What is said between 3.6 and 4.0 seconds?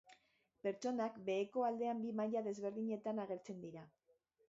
dira.